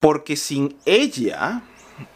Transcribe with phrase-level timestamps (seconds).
[0.00, 1.60] Porque sin ella,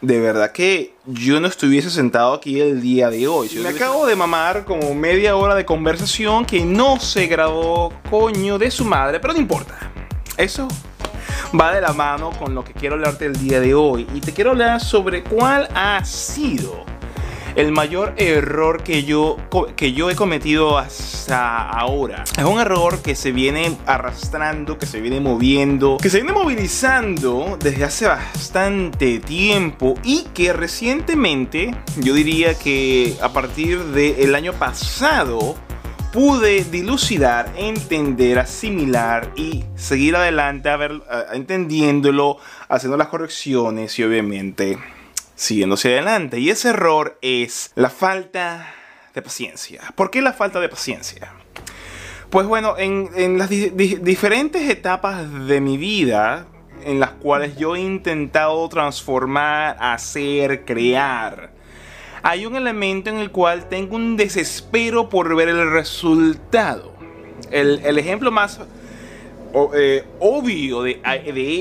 [0.01, 3.47] de verdad que yo no estuviese sentado aquí el día de hoy.
[3.61, 8.71] me acabo de mamar como media hora de conversación que no se grabó coño de
[8.71, 9.91] su madre, pero no importa.
[10.35, 10.67] Eso
[11.61, 14.07] va de la mano con lo que quiero hablarte el día de hoy.
[14.15, 16.85] Y te quiero hablar sobre cuál ha sido
[17.55, 19.37] el mayor error que yo,
[19.75, 22.23] que yo he cometido hasta ahora.
[22.37, 27.57] Es un error que se viene arrastrando, que se viene moviendo, que se viene movilizando
[27.59, 35.55] desde hace bastante tiempo y que recientemente, yo diría que a partir del año pasado,
[36.11, 41.01] pude dilucidar, entender, asimilar y seguir adelante a ver,
[41.33, 42.37] entendiéndolo,
[42.69, 44.77] haciendo las correcciones y obviamente
[45.35, 46.39] siguiendo hacia adelante.
[46.39, 48.73] Y ese error es la falta
[49.13, 49.81] de paciencia.
[49.95, 51.31] ¿Por qué la falta de paciencia?
[52.29, 56.47] Pues bueno, en, las diferentes etapas de mi vida,
[56.83, 61.53] en las cuales yo he intentado transformar, hacer, crear,
[62.23, 66.95] hay un elemento en el cual tengo un desespero por ver el resultado.
[67.51, 68.59] El, el ejemplo más
[69.73, 70.99] eh, obvio de,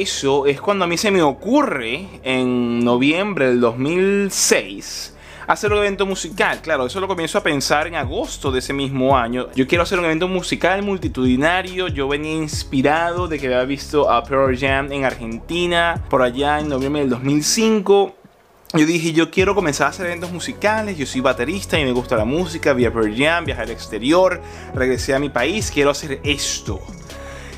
[0.00, 5.14] eso es cuando a mí se me ocurre en noviembre del 2006
[5.46, 6.60] hacer un evento musical.
[6.60, 9.46] Claro, eso lo comienzo a pensar en agosto de ese mismo año.
[9.54, 11.86] Yo quiero hacer un evento musical multitudinario.
[11.86, 16.70] Yo venía inspirado de que había visto a Pearl Jam en Argentina por allá en
[16.70, 18.16] noviembre del 2005.
[18.72, 22.16] Yo dije, yo quiero comenzar a hacer eventos musicales, yo soy baterista y me gusta
[22.16, 24.42] la música, vi a Pearl Jam, viajé al exterior,
[24.74, 26.80] regresé a mi país, quiero hacer esto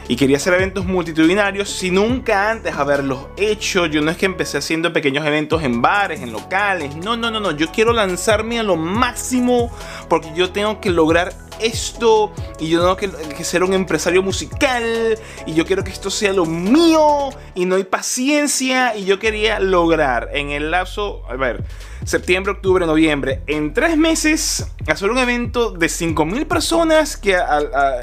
[0.08, 3.86] y quería hacer eventos multitudinarios sin nunca antes haberlos hecho.
[3.86, 6.94] Yo no es que empecé haciendo pequeños eventos en bares, en locales.
[6.96, 7.52] No, no, no, no.
[7.52, 9.70] Yo quiero lanzarme a lo máximo
[10.08, 15.18] porque yo tengo que lograr esto y yo tengo que, que, ser un empresario musical
[15.46, 19.58] y yo quiero que esto sea lo mío y no hay paciencia y yo quería
[19.58, 21.64] lograr en el lapso, a ver,
[22.04, 28.00] septiembre, octubre, noviembre, en tres meses hacer un evento de 5.000 personas que a,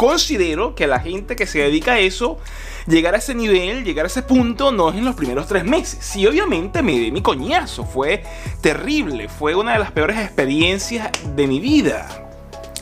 [0.00, 2.38] considero que la gente que se dedica a eso,
[2.86, 5.98] llegar a ese nivel, llegar a ese punto, no es en los primeros tres meses.
[6.00, 8.22] Sí, obviamente me di mi coñazo, fue
[8.62, 12.30] terrible, fue una de las peores experiencias de mi vida.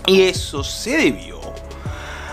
[0.06, 1.37] Y eso se debió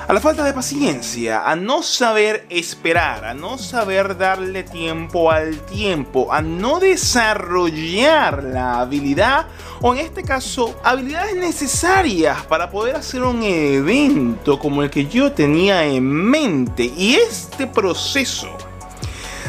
[0.08, 5.60] a la falta de paciencia, a no saber esperar, a no saber darle tiempo al
[5.62, 9.48] tiempo, a no desarrollar la habilidad
[9.82, 15.32] o en este caso habilidades necesarias para poder hacer un evento como el que yo
[15.32, 16.92] tenía en mente.
[16.96, 18.56] Y este proceso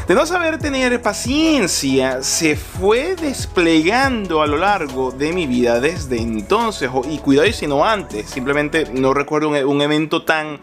[0.06, 6.18] de no saber tener paciencia se fue desplegando a lo largo de mi vida desde
[6.18, 10.60] entonces, y cuidado y si no antes, simplemente no recuerdo un, evento tan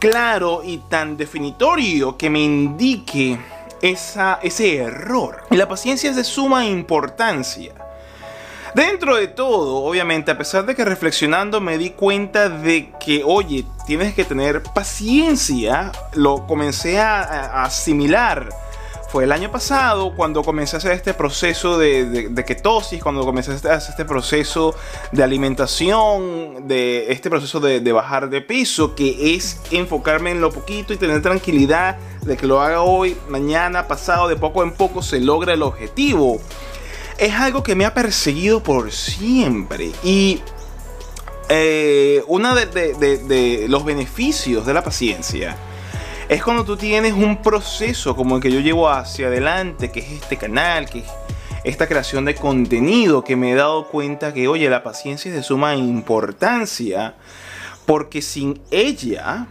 [0.00, 3.38] claro y tan definitorio que me indique
[3.80, 5.44] esa, ese error.
[5.52, 7.74] Y la paciencia es de suma importancia.
[8.74, 13.64] Dentro de todo, obviamente, a pesar de que reflexionando me di cuenta de que, oye,
[13.86, 18.48] tienes que tener paciencia, lo comencé a asimilar
[19.12, 23.74] fue el año pasado cuando comencé a hacer este proceso de, ketosis, cuando comencé a
[23.74, 24.74] hacer este proceso
[25.12, 30.94] de alimentación, de este proceso de, bajar de peso, que es enfocarme en lo poquito
[30.94, 35.20] y tener tranquilidad de que lo haga hoy, mañana, pasado, de poco en poco se
[35.20, 36.40] logra el objetivo.
[37.18, 40.40] Es algo que me ha perseguido por siempre y
[41.50, 45.54] eh, uno de los beneficios de la paciencia
[46.32, 50.12] es cuando tú tienes un proceso como el que yo llevo hacia adelante, que es
[50.12, 51.06] este canal, que es
[51.62, 55.42] esta creación de contenido, que me he dado cuenta que, oye, la paciencia es de
[55.42, 57.16] suma importancia,
[57.84, 59.46] porque sin ella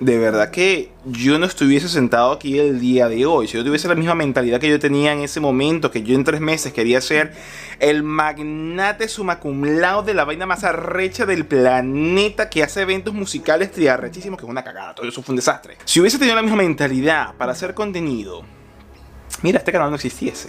[0.00, 3.46] de verdad que yo no estuviese sentado aquí el día de hoy.
[3.46, 6.24] Si yo tuviese la misma mentalidad que yo tenía en ese momento, que yo en
[6.24, 7.34] tres meses quería ser
[7.80, 14.38] el magnate sumacumlado de la vaina más arrecha del planeta que hace eventos musicales triarrechísimos,
[14.38, 15.76] que es una cagada, todo eso fue un desastre.
[15.84, 18.42] Si hubiese tenido la misma mentalidad para hacer contenido,
[19.42, 20.48] mira, este canal no existiese.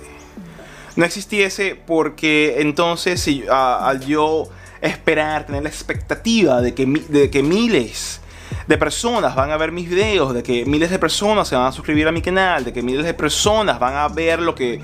[0.96, 4.50] No existiese porque entonces si, al yo
[4.82, 8.21] esperar, tener la expectativa de que, de que miles
[8.68, 11.72] de personas van a ver mis videos, de que miles de personas se van a
[11.72, 14.80] suscribir a mi canal, de que miles de personas van a ver lo que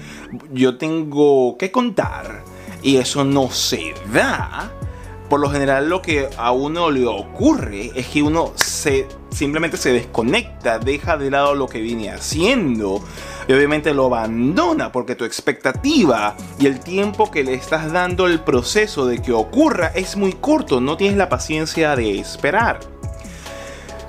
[0.52, 2.44] yo tengo que contar.
[2.82, 4.72] Y eso no se da.
[5.30, 9.92] Por lo general lo que a uno le ocurre es que uno se simplemente se
[9.92, 13.04] desconecta, deja de lado lo que viene haciendo
[13.48, 18.40] y obviamente lo abandona porque tu expectativa y el tiempo que le estás dando el
[18.40, 22.97] proceso de que ocurra es muy corto, no tienes la paciencia de esperar.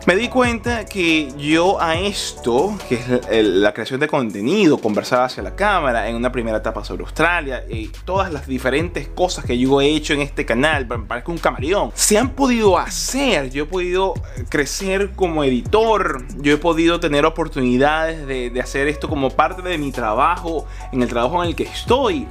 [0.08, 5.42] Me di cuenta que yo a esto, que es la creación de contenido, conversar hacia
[5.42, 9.82] la cámara, en una primera etapa sobre Australia, y todas las diferentes cosas que yo
[9.82, 13.50] he hecho en este canal, me parece un camaleón, se han podido hacer.
[13.50, 14.14] Yo he podido
[14.48, 19.76] crecer como editor, yo he podido tener oportunidades de, de hacer esto como parte de
[19.76, 22.26] mi trabajo, en el trabajo en el que estoy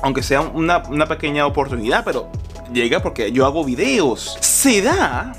[0.00, 2.32] aunque sea una, una, pequeña oportunidad, pero
[2.72, 4.36] llega porque yo hago videos.
[4.40, 5.32] Se da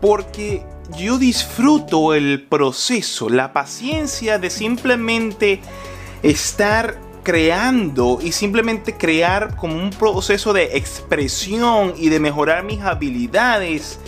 [0.00, 0.64] porque
[0.96, 5.60] yo disfruto el proceso, la paciencia de simplemente
[6.22, 13.98] estar creando y simplemente crear como un proceso de expresión y de mejorar mis habilidades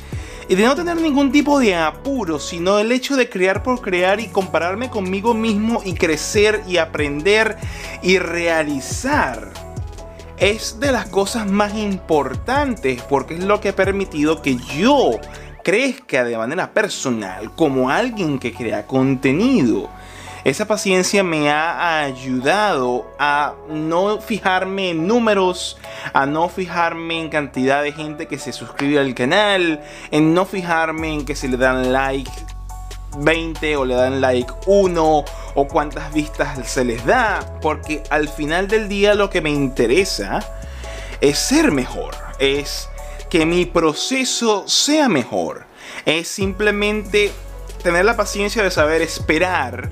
[0.49, 4.20] y de no tener ningún tipo de apuro, sino el hecho de crear por crear
[4.20, 7.56] y compararme conmigo mismo y crecer y aprender
[8.02, 9.52] y realizar
[10.43, 15.12] es de las cosas más importantes porque es lo que ha permitido que yo
[15.62, 19.88] crezca de manera personal como alguien que crea contenido.
[20.44, 25.79] Esa paciencia me ha ayudado a no fijarme en números,
[26.12, 29.81] a no fijarme en cantidad de gente que se suscribe al canal,
[30.11, 32.31] en no fijarme en que se le dan like
[33.19, 35.25] 20 o le dan like 1
[35.55, 40.41] o cuántas vistas se les da, porque al final del día lo que me interesa
[41.20, 42.88] es ser mejor, es
[43.32, 45.64] que mi proceso sea mejor,
[46.05, 47.32] es simplemente
[47.82, 49.88] tener la paciencia de saber esperar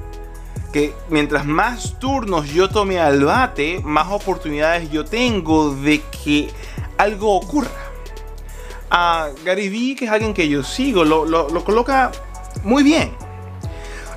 [0.74, 6.50] que mientras más turnos yo tome al bate, más oportunidades yo tengo de que
[6.98, 7.70] algo ocurra.
[9.42, 12.12] Gary Vee, que es alguien que yo sigo, lo, lo coloca
[12.62, 13.16] muy bien.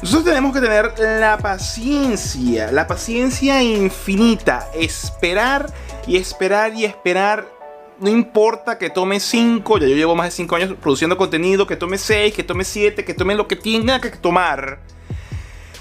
[0.02, 5.74] Nosotros tenemos que tener la paciencia, la paciencia infinita, esperar
[6.06, 7.62] y esperar y esperar.
[8.00, 11.75] No importa que tome 5, ya yo llevo más de 5 años produciendo contenido, que
[11.75, 14.80] tome 6, que tome 7, que tome lo que tenga que tomar.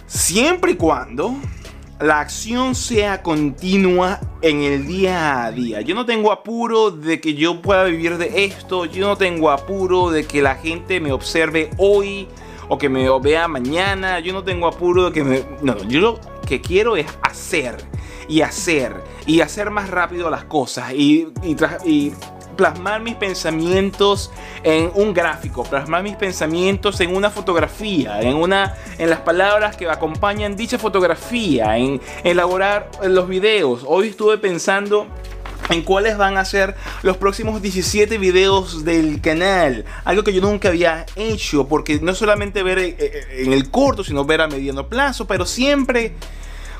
[0.07, 1.35] Siempre y cuando
[2.01, 5.81] la acción sea continua en el día a día.
[5.81, 8.85] Yo no tengo apuro de que yo pueda vivir de esto.
[8.85, 12.29] Yo no tengo apuro de que la gente me observe hoy
[12.69, 14.21] o que me vea mañana.
[14.21, 15.45] Yo no tengo apuro de que me...
[15.63, 17.77] No, yo lo que quiero es hacer
[18.33, 18.95] y hacer
[19.27, 21.29] y hacer más rápido las cosas y,
[21.85, 22.13] y,
[22.57, 24.31] plasmar mis pensamientos
[24.63, 29.89] en un gráfico, plasmar mis pensamientos en una fotografía, en una en las palabras que
[29.89, 33.85] acompañan dicha fotografía, en elaborar los videos.
[33.87, 35.07] Hoy estuve pensando
[35.69, 39.85] en cuáles van a ser los próximos 17 videos del canal.
[40.05, 44.05] Algo que yo nunca había hecho, porque no solamente ver eh, eh, en el corto,
[44.05, 46.15] sino ver a mediano plazo, pero siempre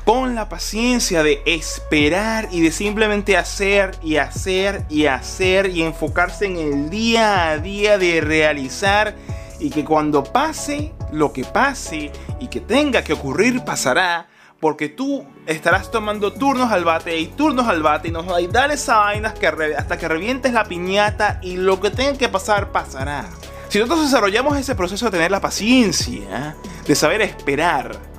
[0.05, 6.45] con la paciencia de esperar y de simplemente hacer y hacer y hacer y enfocarse
[6.45, 9.15] en el día a día de realizar
[9.59, 14.27] y que cuando pase lo que pase y que tenga que ocurrir pasará
[14.59, 18.41] porque tú estarás tomando turnos al bate y turnos al bate y nos va a
[18.47, 19.33] dar esa vaina
[19.77, 23.25] hasta que revientes la piñata y lo que tenga que pasar pasará.
[23.67, 26.55] Si nosotros desarrollamos ese proceso de tener la paciencia,
[26.87, 28.12] de saber esperar,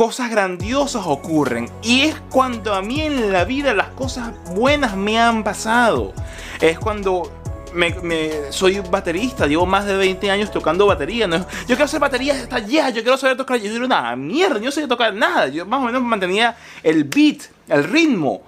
[0.00, 1.68] cosas grandiosas ocurren.
[1.82, 6.14] Y es cuando a mí en la vida las cosas buenas me han pasado.
[6.58, 7.30] Es cuando
[7.74, 11.26] me, soy baterista, llevo más de 20 años tocando batería.
[11.26, 11.36] ¿no?
[11.36, 13.58] Yo quiero hacer batería hasta ya, yo quiero saber tocar.
[13.58, 15.48] Yo digo, una mierda, yo no sé tocar nada.
[15.48, 18.40] Yo más o menos mantenía el beat, el ritmo.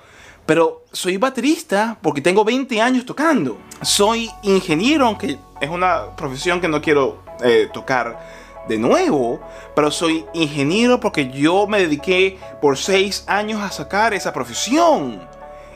[0.47, 3.59] Pero soy baterista porque tengo 20 años tocando.
[3.83, 9.40] Soy ingeniero, aunque es una profesión que no quiero eh, tocar de nuevo,
[9.75, 15.28] pero soy ingeniero porque yo me dediqué por 6 años a sacar esa profesión.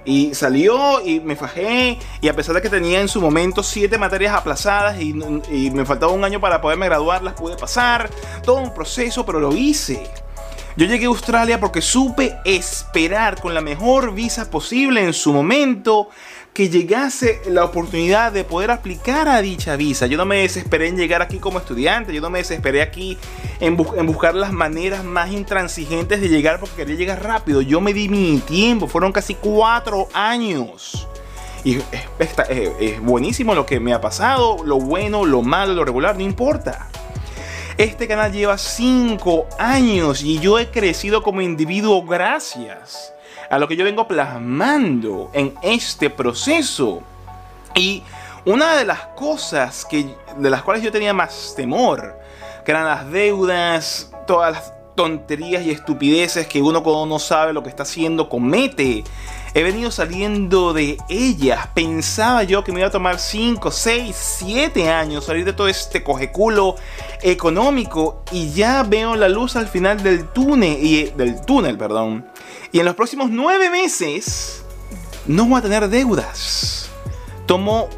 [0.04, 1.98] Y salió y me fajé.
[2.20, 6.12] Y a pesar de que tenía en su momento siete materias aplazadas y, me faltaba
[6.12, 8.08] un año para poderme graduar, las pude pasar.
[8.44, 10.08] Todo un proceso, pero lo hice.
[10.76, 16.08] Yo llegué a Australia porque supe esperar con la mejor visa posible en su momento
[16.56, 20.06] que llegase la oportunidad de poder aplicar a dicha visa.
[20.06, 23.18] Yo no me desesperé en llegar aquí como estudiante, yo no me desesperé aquí
[23.60, 27.60] en, buscar las maneras más intransigentes de llegar porque quería llegar rápido.
[27.60, 31.06] Yo me di mi tiempo, fueron casi cuatro años.
[31.62, 31.76] Y
[32.18, 36.88] es, buenísimo lo que me ha pasado, lo bueno, lo malo, lo regular, no importa.
[37.78, 43.12] Este canal lleva cinco años y yo he crecido como individuo gracias
[43.50, 47.02] a lo que yo vengo plasmando en este proceso.
[47.74, 48.02] Y
[48.46, 52.18] una de las cosas que, de las cuales yo tenía más temor,
[52.64, 57.62] que eran las deudas, todas las tonterías y estupideces que uno cuando no sabe lo
[57.62, 59.04] que está haciendo comete.
[59.56, 61.68] He venido saliendo de ellas.
[61.68, 66.04] Pensaba yo que me iba a tomar 5, 6, 7 años salir de todo este
[66.04, 66.76] cojeculo
[67.22, 72.26] económico y ya veo la luz al final del túnel, y, del túnel, perdón.
[72.70, 74.62] Y en los próximos 9 meses
[75.26, 76.90] no voy a tener deudas.
[77.46, 77.88] Tomo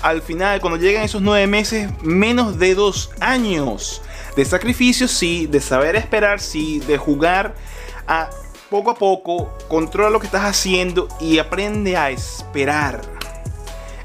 [0.00, 4.00] al final, cuando llegan esos 9 meses, menos de 2 años
[4.34, 7.54] de sacrificio, sí, de saber esperar, sí, de jugar
[8.08, 8.30] a
[8.70, 13.00] poco a poco, controla lo que estás haciendo y aprende a esperar.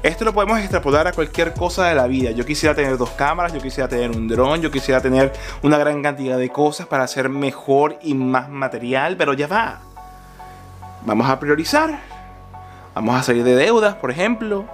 [0.02, 2.32] Esto lo podemos extrapolar a cualquier cosa de la vida.
[2.32, 6.02] Yo quisiera tener dos cámaras, yo quisiera tener un dron, yo quisiera tener una gran
[6.02, 9.80] cantidad de cosas para hacer mejor y más material, pero ya va.
[11.04, 12.00] Vamos a priorizar.
[12.94, 14.64] Vamos a salir de deudas, por ejemplo.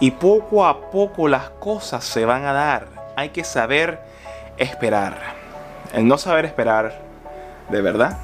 [0.00, 2.88] Y poco a poco las cosas se van a dar.
[3.16, 4.00] Hay que saber
[4.56, 5.18] esperar.
[5.92, 6.98] El no saber esperar,
[7.70, 8.18] de verdad,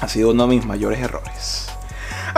[0.00, 1.77] ha sido uno de mis mayores errores.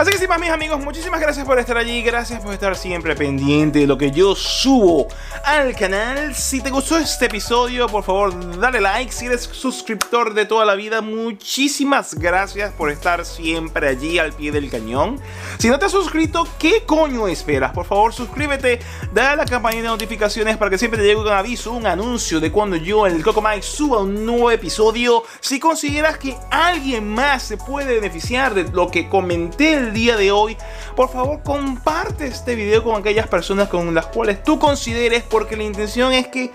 [0.01, 3.15] Así que sin más mis amigos, muchísimas gracias por estar allí, gracias por estar siempre
[3.15, 5.07] pendiente de lo que yo subo
[5.45, 6.33] al canal.
[6.33, 9.11] Si te gustó este episodio, por favor dale like.
[9.11, 14.51] Si eres suscriptor de toda la vida, muchísimas gracias por estar siempre allí al pie
[14.51, 15.19] del cañón.
[15.59, 17.71] Si no te has suscrito, ¿qué coño esperas?
[17.71, 18.79] Por favor suscríbete,
[19.13, 22.39] dale a la campanita de notificaciones para que siempre te llegue un aviso, un anuncio
[22.39, 25.21] de cuando yo en el Coco Mike suba un nuevo episodio.
[25.41, 30.31] Si consideras que alguien más se puede beneficiar de lo que comenté el día de
[30.31, 30.57] hoy,
[30.95, 35.63] por favor comparte este video con aquellas personas con las cuales tú consideres porque la
[35.63, 36.51] intención es que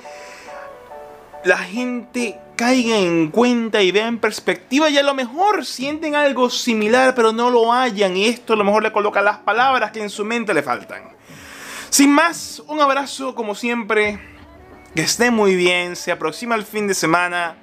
[1.44, 6.50] la gente caiga en cuenta y vea en perspectiva y a lo mejor sienten algo
[6.50, 10.02] similar pero no lo hayan y esto a lo mejor le coloca las palabras que
[10.02, 11.16] en su mente le faltan.
[11.90, 14.18] Sin más, un abrazo como siempre,
[14.94, 17.56] que esté muy bien, se aproxima el fin de semana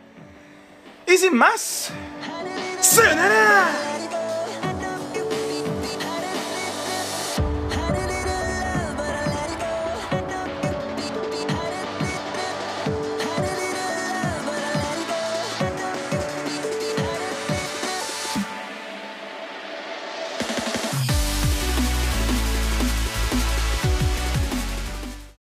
[1.06, 1.92] y sin más,
[2.80, 3.53] ¡Sayonara!